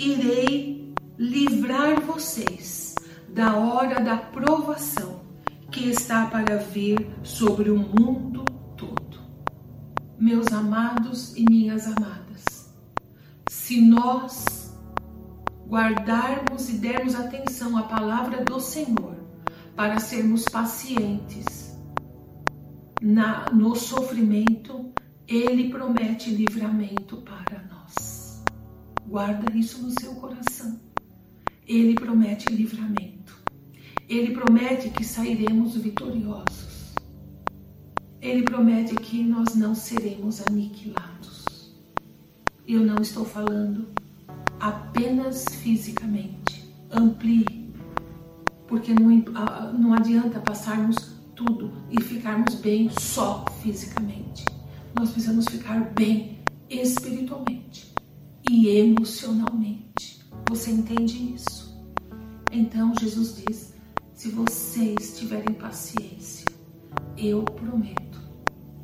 [0.01, 2.95] irei livrar vocês
[3.29, 5.21] da hora da provação
[5.71, 8.47] que está para vir sobre o mundo
[8.79, 9.21] todo.
[10.19, 12.73] Meus amados e minhas amadas,
[13.47, 14.75] se nós
[15.69, 19.17] guardarmos e dermos atenção à palavra do Senhor
[19.75, 21.66] para sermos pacientes
[23.01, 24.93] na, no sofrimento,
[25.27, 28.43] Ele promete livramento para nós.
[29.07, 30.81] Guarda isso no seu coração.
[31.67, 33.37] Ele promete livramento.
[34.09, 36.95] Ele promete que sairemos vitoriosos.
[38.21, 41.75] Ele promete que nós não seremos aniquilados.
[42.67, 43.89] Eu não estou falando
[44.59, 46.73] apenas fisicamente.
[46.91, 47.73] Amplie,
[48.67, 49.09] porque não,
[49.73, 54.45] não adianta passarmos tudo e ficarmos bem só fisicamente.
[54.99, 57.95] Nós precisamos ficar bem espiritualmente
[58.51, 60.25] e emocionalmente.
[60.49, 61.77] Você entende isso?
[62.51, 63.75] Então Jesus diz:
[64.15, 66.47] se vocês tiverem paciência,
[67.17, 68.21] eu prometo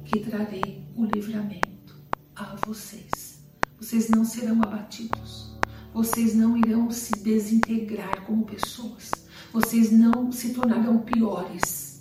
[0.05, 1.97] que trarei o livramento
[2.37, 3.43] a vocês.
[3.81, 5.59] Vocês não serão abatidos.
[5.93, 9.11] Vocês não irão se desintegrar como pessoas.
[9.53, 11.92] Vocês não se tornarão piores.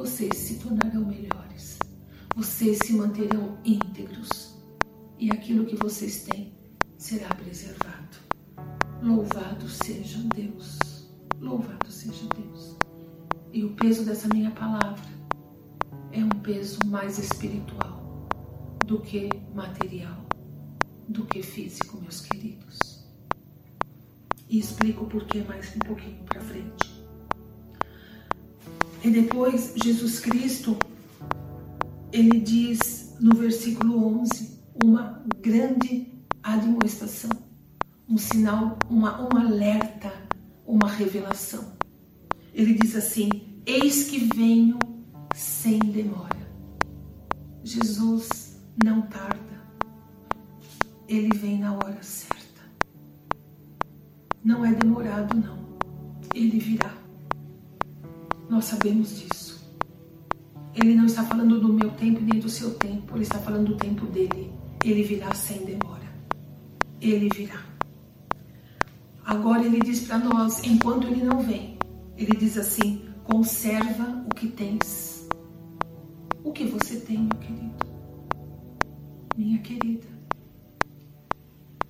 [0.00, 1.78] Vocês se tornarão melhores.
[2.34, 4.56] Vocês se manterão íntegros.
[5.18, 6.54] E aquilo que vocês têm
[6.96, 8.16] será preservado.
[9.02, 10.78] Louvado seja Deus.
[11.38, 12.78] Louvado seja Deus.
[13.52, 15.04] E o peso dessa minha palavra
[16.12, 18.26] é um peso mais espiritual
[18.86, 20.24] do que material
[21.10, 23.06] do que físico, meus queridos.
[24.48, 26.99] E explico o porquê mais um pouquinho para frente.
[29.02, 30.76] E depois Jesus Cristo,
[32.12, 37.30] ele diz no versículo 11 uma grande admoestação,
[38.08, 40.12] um sinal, uma, um alerta,
[40.66, 41.72] uma revelação.
[42.52, 43.28] Ele diz assim:
[43.64, 44.78] Eis que venho
[45.34, 46.40] sem demora.
[47.62, 49.50] Jesus não tarda
[51.10, 52.62] ele vem na hora certa.
[54.44, 55.58] não é demorado, não.
[56.32, 56.99] Ele virá.
[58.60, 59.66] Nós sabemos disso.
[60.74, 63.76] Ele não está falando do meu tempo nem do seu tempo, ele está falando do
[63.78, 64.52] tempo dele.
[64.84, 66.04] Ele virá sem demora.
[67.00, 67.64] Ele virá.
[69.24, 71.78] Agora ele diz para nós, enquanto ele não vem,
[72.18, 75.26] ele diz assim: conserva o que tens.
[76.44, 77.86] O que você tem, meu querido?
[79.38, 80.06] Minha querida.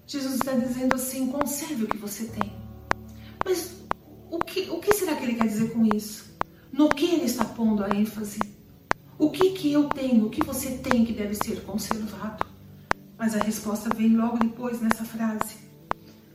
[0.07, 2.53] Jesus está dizendo assim: conserve o que você tem.
[3.45, 3.75] Mas
[4.31, 6.30] o que, o que será que ele quer dizer com isso?
[6.73, 8.41] No que ele está pondo a ênfase?
[9.19, 12.47] O que, que eu tenho, o que você tem que deve ser conservado?
[13.19, 15.57] Mas a resposta vem logo depois nessa frase.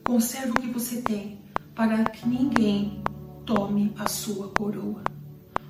[0.04, 1.40] Conserve o que você tem,
[1.74, 3.02] para que ninguém
[3.46, 5.04] tome a sua coroa.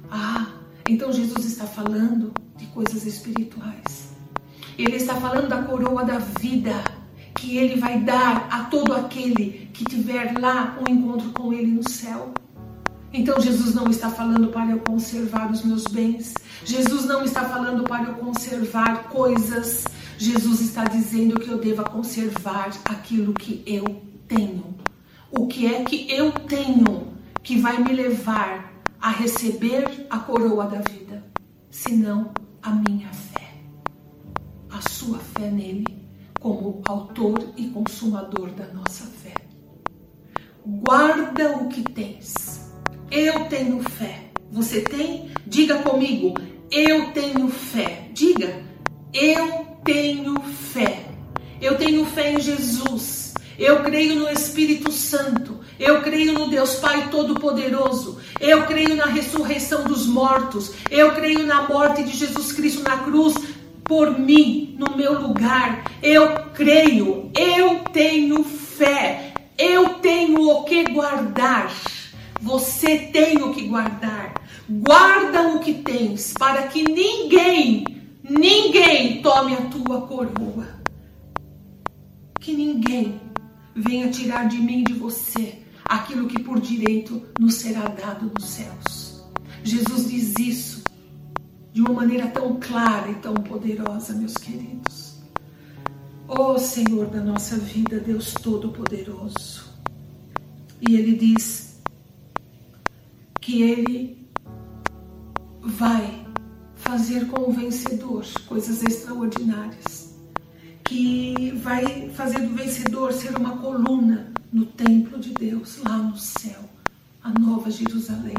[0.10, 0.48] Ah,
[0.90, 4.14] então Jesus está falando de coisas espirituais.
[4.78, 6.74] Ele está falando da coroa da vida
[7.36, 11.88] que ele vai dar a todo aquele que tiver lá um encontro com ele no
[11.88, 12.34] céu.
[13.18, 16.34] Então Jesus não está falando para eu conservar os meus bens.
[16.66, 19.86] Jesus não está falando para eu conservar coisas.
[20.18, 24.76] Jesus está dizendo que eu deva conservar aquilo que eu tenho.
[25.32, 30.82] O que é que eu tenho que vai me levar a receber a coroa da
[30.82, 31.24] vida?
[31.72, 33.54] Senão a minha fé.
[34.70, 35.86] A sua fé nele
[36.42, 39.36] como autor e consumador da nossa fé.
[40.66, 42.65] Guarda o que tens
[43.16, 44.26] eu tenho fé.
[44.52, 45.32] Você tem?
[45.48, 46.34] Diga comigo.
[46.70, 48.10] Eu tenho fé.
[48.12, 48.62] Diga.
[49.14, 51.06] Eu tenho fé.
[51.62, 53.34] Eu tenho fé em Jesus.
[53.58, 55.62] Eu creio no Espírito Santo.
[55.80, 58.20] Eu creio no Deus Pai Todo-Poderoso.
[58.42, 60.74] Eu creio na ressurreição dos mortos.
[60.92, 63.34] Eu creio na morte de Jesus Cristo na cruz
[63.86, 65.86] por mim, no meu lugar.
[66.04, 67.32] Eu creio.
[67.34, 69.34] Eu tenho fé.
[69.58, 71.72] Eu tenho o que guardar.
[72.42, 74.34] Você tem o que guardar.
[74.70, 77.86] Guarda o que tens, para que ninguém,
[78.24, 80.68] ninguém tome a tua coroa.
[82.40, 83.20] Que ninguém
[83.76, 89.24] venha tirar de mim, de você, aquilo que por direito nos será dado nos céus.
[89.64, 90.84] Jesus diz isso
[91.74, 95.16] de uma maneira tão clara e tão poderosa, meus queridos.
[96.28, 99.66] Ó oh, Senhor da nossa vida, Deus Todo-Poderoso.
[100.82, 101.65] E Ele diz:
[103.46, 104.18] que ele
[105.62, 106.26] vai
[106.74, 110.16] fazer com o vencedor coisas extraordinárias,
[110.84, 116.60] que vai fazer do vencedor ser uma coluna no templo de Deus, lá no céu,
[117.24, 118.38] a nova Jerusalém.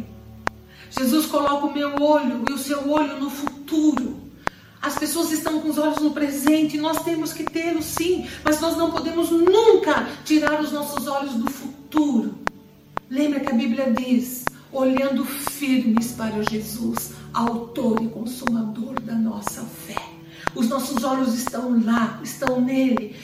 [0.91, 4.17] Jesus coloca o meu olho e o seu olho no futuro.
[4.83, 8.77] As pessoas estão com os olhos no presente, nós temos que tê-lo sim, mas nós
[8.77, 12.35] não podemos nunca tirar os nossos olhos do futuro.
[13.09, 20.01] Lembra que a Bíblia diz: olhando firmes para Jesus, autor e consumador da nossa fé.
[20.55, 23.17] Os nossos olhos estão lá, estão nele,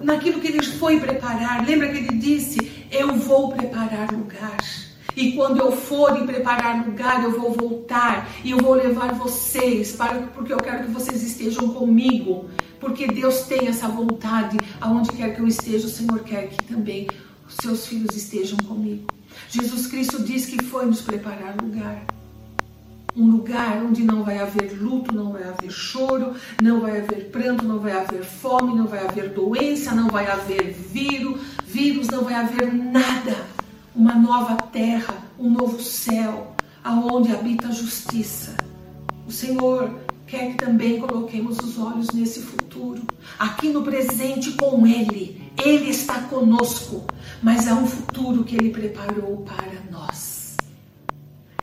[0.00, 1.66] naquilo que ele foi preparar.
[1.66, 4.58] Lembra que ele disse: Eu vou preparar lugar.
[5.16, 9.92] E quando eu for e preparar lugar, eu vou voltar e eu vou levar vocês
[9.92, 12.48] para porque eu quero que vocês estejam comigo,
[12.78, 14.56] porque Deus tem essa vontade.
[14.80, 17.08] Aonde quer que eu esteja, o Senhor quer que também
[17.48, 19.17] os seus filhos estejam comigo.
[19.50, 22.02] Jesus Cristo diz que foi nos preparar lugar.
[23.16, 27.64] Um lugar onde não vai haver luto, não vai haver choro, não vai haver pranto,
[27.64, 32.34] não vai haver fome, não vai haver doença, não vai haver vírus, vírus, não vai
[32.34, 33.46] haver nada.
[33.96, 38.54] Uma nova terra, um novo céu, aonde habita a justiça.
[39.26, 39.90] O Senhor
[40.28, 43.02] quer que também coloquemos os olhos nesse futuro,
[43.38, 45.48] aqui no presente com Ele.
[45.56, 47.04] Ele está conosco
[47.42, 50.56] mas há um futuro que Ele preparou para nós.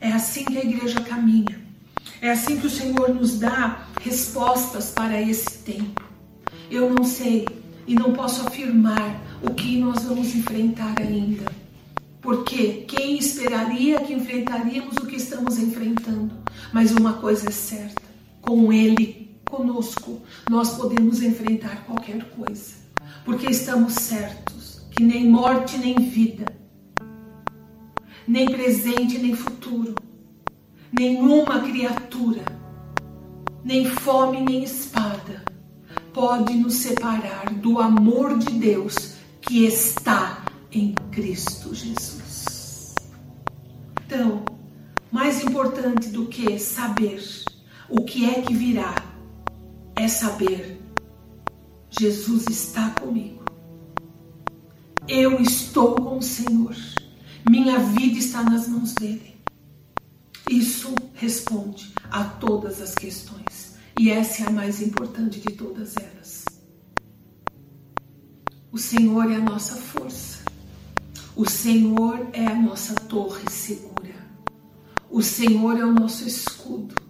[0.00, 1.64] É assim que a igreja caminha.
[2.20, 6.02] É assim que o Senhor nos dá respostas para esse tempo.
[6.70, 7.46] Eu não sei
[7.86, 11.44] e não posso afirmar o que nós vamos enfrentar ainda.
[12.20, 16.34] Porque quem esperaria que enfrentaríamos o que estamos enfrentando?
[16.72, 18.02] Mas uma coisa é certa:
[18.46, 22.74] com Ele conosco, nós podemos enfrentar qualquer coisa.
[23.24, 26.46] Porque estamos certos que nem morte nem vida,
[28.26, 29.94] nem presente nem futuro,
[30.96, 32.44] nenhuma criatura,
[33.64, 35.44] nem fome nem espada
[36.16, 40.42] pode nos separar do amor de Deus que está
[40.72, 42.94] em Cristo Jesus.
[44.06, 44.42] Então,
[45.12, 47.20] mais importante do que saber
[47.88, 48.94] o que é que virá
[49.94, 50.80] é saber
[51.88, 53.44] Jesus está comigo.
[55.08, 56.76] Eu estou com o Senhor.
[57.48, 59.36] Minha vida está nas mãos dele.
[60.50, 63.76] Isso responde a todas as questões.
[63.98, 66.44] E essa é a mais importante de todas elas.
[68.70, 70.44] O Senhor é a nossa força.
[71.36, 74.14] O Senhor é a nossa torre segura.
[75.08, 77.05] O Senhor é o nosso escudo.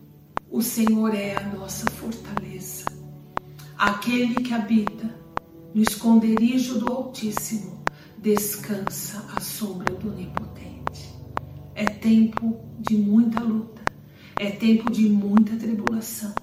[0.50, 2.84] O Senhor é a nossa fortaleza.
[3.76, 5.12] Aquele que habita
[5.74, 7.84] no esconderijo do Altíssimo
[8.16, 11.12] descansa à sombra do Onipotente.
[11.74, 13.82] É tempo de muita luta,
[14.38, 16.34] é tempo de muita tribulação,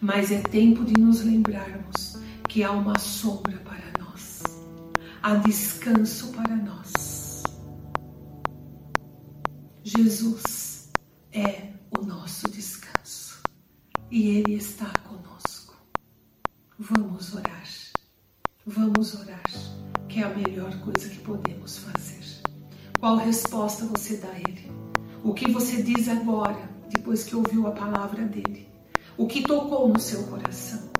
[0.00, 4.42] mas é tempo de nos lembrarmos que há uma sombra para nós,
[5.22, 7.44] há descanso para nós.
[9.84, 10.90] Jesus
[11.32, 12.73] é o nosso descanso
[14.10, 15.76] e Ele está conosco.
[16.78, 17.68] Vamos orar,
[18.66, 19.42] vamos orar
[20.08, 22.42] que é a melhor coisa que podemos fazer.
[23.00, 24.70] Qual resposta você dá a Ele?
[25.22, 28.68] O que você diz agora, depois que ouviu a palavra dele?
[29.16, 30.90] O que tocou no seu coração?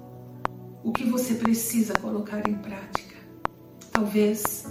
[0.82, 3.16] O que você precisa colocar em prática?
[3.92, 4.66] Talvez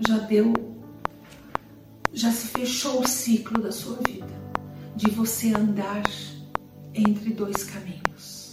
[0.00, 0.52] já deu,
[2.12, 4.34] já se fechou o ciclo da sua vida,
[4.94, 6.02] de você andar
[6.94, 8.52] entre dois caminhos.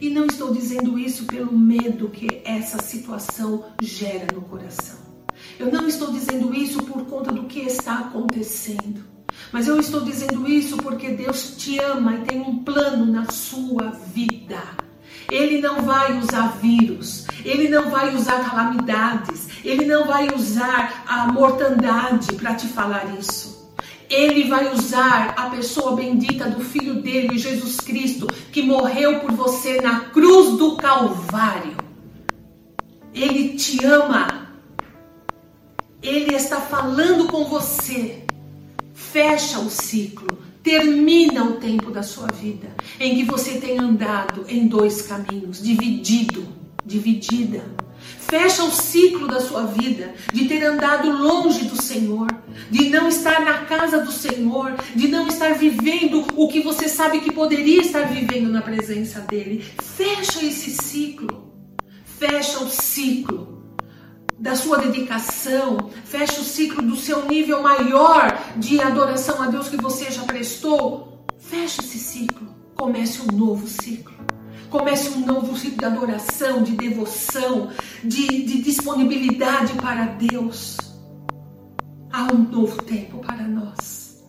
[0.00, 4.98] E não estou dizendo isso pelo medo que essa situação gera no coração.
[5.58, 9.02] Eu não estou dizendo isso por conta do que está acontecendo.
[9.52, 13.90] Mas eu estou dizendo isso porque Deus te ama e tem um plano na sua
[13.90, 14.60] vida.
[15.30, 21.30] Ele não vai usar vírus, ele não vai usar calamidades, ele não vai usar a
[21.30, 23.47] mortandade para te falar isso.
[24.08, 29.80] Ele vai usar a pessoa bendita do Filho dele, Jesus Cristo, que morreu por você
[29.80, 31.76] na cruz do Calvário.
[33.12, 34.48] Ele te ama.
[36.02, 38.24] Ele está falando com você.
[38.94, 40.38] Fecha o ciclo.
[40.62, 46.46] Termina o tempo da sua vida em que você tem andado em dois caminhos, dividido,
[46.84, 47.64] dividida
[48.28, 52.28] Fecha o ciclo da sua vida de ter andado longe do Senhor,
[52.70, 57.20] de não estar na casa do Senhor, de não estar vivendo o que você sabe
[57.20, 59.64] que poderia estar vivendo na presença dEle.
[59.82, 61.48] Fecha esse ciclo.
[62.04, 63.58] Fecha o ciclo
[64.38, 69.76] da sua dedicação, fecha o ciclo do seu nível maior de adoração a Deus que
[69.76, 71.26] você já prestou.
[71.38, 72.48] Fecha esse ciclo.
[72.76, 74.14] Comece um novo ciclo.
[74.70, 77.70] Comece um novo ciclo de adoração, de devoção,
[78.04, 80.76] de, de disponibilidade para Deus.
[82.12, 84.24] Há um novo tempo para nós.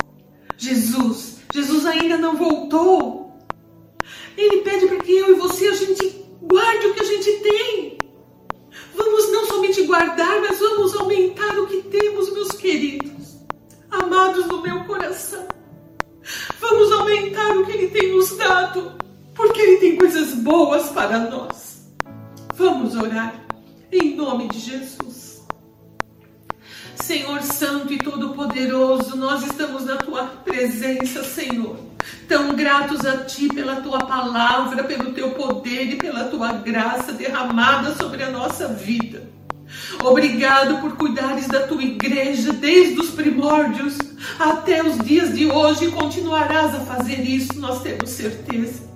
[0.57, 3.37] Jesus, Jesus ainda não voltou.
[4.37, 7.97] Ele pede para que eu e você a gente guarde o que a gente tem.
[8.93, 13.37] Vamos não somente guardar, mas vamos aumentar o que temos, meus queridos,
[13.89, 15.47] amados do meu coração.
[16.59, 18.99] Vamos aumentar o que Ele tem nos dado
[19.39, 21.87] porque Ele tem coisas boas para nós.
[22.55, 23.41] Vamos orar
[23.89, 25.18] em nome de Jesus.
[27.01, 31.77] Senhor Santo e Todo-Poderoso, nós estamos na Tua presença, Senhor.
[32.27, 37.95] Tão gratos a Ti pela Tua palavra, pelo Teu poder e pela Tua graça derramada
[37.95, 39.29] sobre a nossa vida.
[40.03, 43.97] Obrigado por cuidares da tua igreja desde os primórdios
[44.39, 48.88] até os dias de hoje e continuarás a fazer isso, nós temos certeza.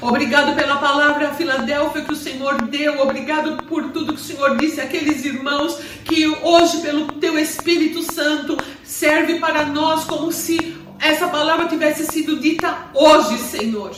[0.00, 3.00] Obrigado pela palavra Filadélfia que o Senhor deu.
[3.00, 8.56] Obrigado por tudo que o Senhor disse àqueles irmãos que hoje, pelo teu Espírito Santo,
[8.84, 13.92] serve para nós como se essa palavra tivesse sido dita hoje, Senhor.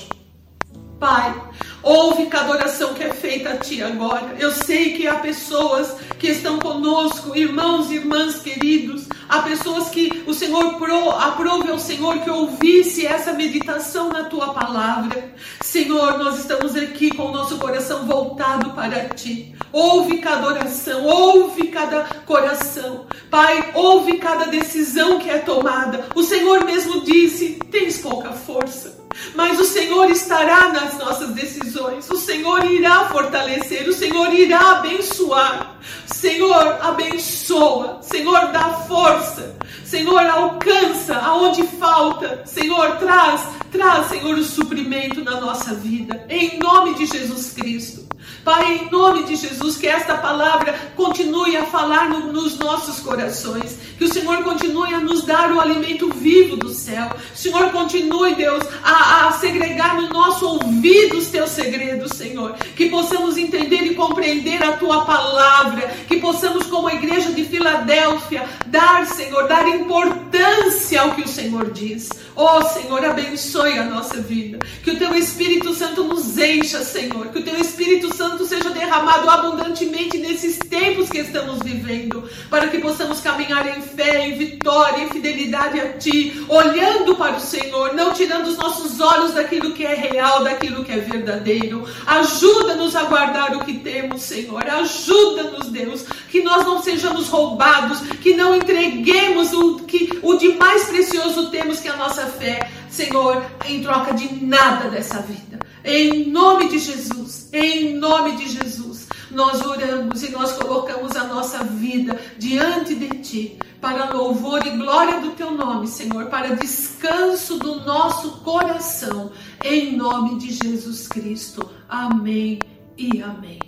[0.98, 1.34] Pai,
[1.82, 4.36] ouve cada oração que é feita a Ti agora.
[4.38, 10.24] Eu sei que há pessoas que estão conosco, irmãos e irmãs queridos, há pessoas que
[10.26, 15.32] o Senhor pro, aprove ao Senhor que ouvisse essa meditação na Tua palavra.
[15.62, 19.54] Senhor, nós estamos aqui com o nosso coração voltado para Ti.
[19.72, 23.06] Ouve cada oração, ouve cada coração.
[23.30, 26.08] Pai, ouve cada decisão que é tomada.
[26.14, 28.99] O Senhor mesmo disse: tens pouca força
[29.34, 35.76] mas o Senhor estará nas nossas decisões, o Senhor irá fortalecer, o Senhor irá abençoar.
[36.06, 45.24] Senhor, abençoa, Senhor, dá força, Senhor, alcança aonde falta, Senhor, traz, traz, Senhor, o suprimento
[45.24, 48.09] na nossa vida, em nome de Jesus Cristo.
[48.44, 53.78] Pai, em nome de Jesus, que esta palavra continue a falar no, nos nossos corações,
[53.98, 58.62] que o Senhor continue a nos dar o alimento vivo do céu, Senhor continue, Deus,
[58.82, 64.62] a, a segregar no nosso ouvido os teus segredos, Senhor, que possamos entender e compreender
[64.62, 71.14] a tua palavra, que possamos, como a igreja de Filadélfia, dar, Senhor, dar importância ao
[71.14, 72.08] que o Senhor diz.
[72.34, 74.58] Oh, Senhor, abençoe a nossa vida.
[74.82, 77.28] Que o teu Espírito Santo nos encha, Senhor.
[77.28, 82.78] Que o teu Espírito Santo seja derramado abundantemente nesses tempos que estamos vivendo, para que
[82.78, 88.12] possamos caminhar em fé, em vitória, em fidelidade a Ti, olhando para o Senhor, não
[88.12, 91.84] tirando os nossos olhos daquilo que é real, daquilo que é verdadeiro.
[92.06, 94.64] Ajuda-nos a guardar o que temos, Senhor.
[94.64, 100.84] Ajuda-nos, Deus, que nós não sejamos roubados, que não entreguemos o que o de mais
[100.84, 105.49] precioso temos, que é a nossa fé, Senhor, em troca de nada dessa vida.
[105.84, 111.64] Em nome de Jesus, em nome de Jesus, nós oramos e nós colocamos a nossa
[111.64, 117.76] vida diante de Ti, para louvor e glória do Teu nome, Senhor, para descanso do
[117.84, 119.32] nosso coração,
[119.64, 121.68] em nome de Jesus Cristo.
[121.88, 122.58] Amém
[122.98, 123.60] e amém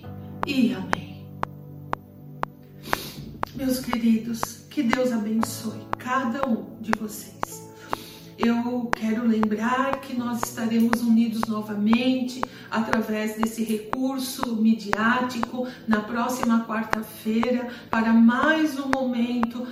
[0.46, 1.26] e amém.
[3.54, 7.61] Meus queridos, que Deus abençoe cada um de vocês.
[8.44, 17.68] Eu quero lembrar que nós estaremos unidos novamente através desse recurso midiático na próxima quarta-feira
[17.88, 19.64] para mais um momento,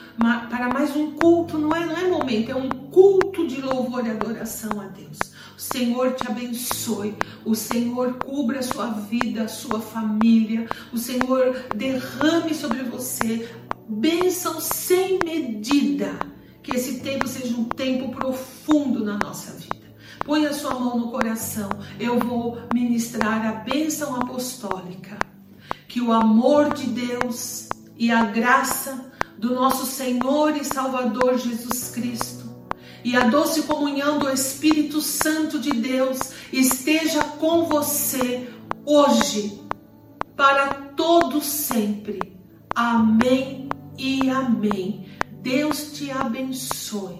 [0.48, 4.10] para mais um culto, não é, não é momento, é um culto de louvor e
[4.10, 5.18] adoração a Deus.
[5.56, 11.66] O Senhor te abençoe, o Senhor cubra a sua vida, a sua família, o Senhor
[11.74, 13.52] derrame sobre você
[13.88, 16.39] bênção sem medida
[16.70, 19.90] que esse tempo seja um tempo profundo na nossa vida.
[20.24, 21.68] Põe a sua mão no coração.
[21.98, 25.18] Eu vou ministrar a bênção apostólica.
[25.88, 27.68] Que o amor de Deus
[27.98, 32.48] e a graça do nosso Senhor e Salvador Jesus Cristo
[33.02, 36.18] e a doce comunhão do Espírito Santo de Deus
[36.52, 38.48] esteja com você
[38.84, 39.58] hoje,
[40.36, 42.20] para todo sempre.
[42.74, 45.09] Amém e amém.
[45.42, 47.18] Deus te abençoe.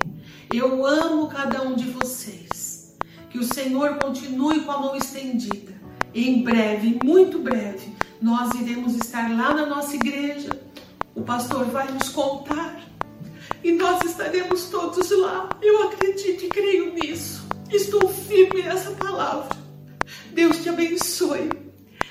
[0.53, 2.99] Eu amo cada um de vocês.
[3.31, 5.73] Que o Senhor continue com a mão estendida.
[6.15, 10.51] Em breve, muito breve, nós iremos estar lá na nossa igreja.
[11.15, 12.83] O pastor vai nos contar.
[13.65, 15.49] E nós estaremos todos lá.
[15.63, 17.49] Eu acredito e creio nisso.
[17.71, 19.57] Estou firme nessa palavra.
[20.33, 21.49] Deus te abençoe.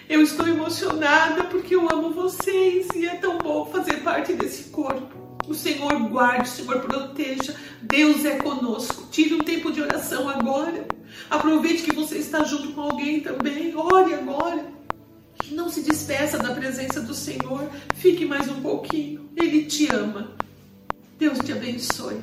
[0.10, 5.29] Eu estou emocionada porque eu amo vocês e é tão bom fazer parte desse corpo.
[5.50, 7.56] O Senhor guarde, o Senhor proteja.
[7.82, 9.08] Deus é conosco.
[9.10, 10.88] Tire um tempo de oração agora.
[11.28, 13.76] Aproveite que você está junto com alguém também.
[13.76, 14.72] Ore agora.
[15.50, 17.68] Não se despeça da presença do Senhor.
[17.96, 19.28] Fique mais um pouquinho.
[19.36, 20.36] Ele te ama.
[21.18, 22.22] Deus te abençoe.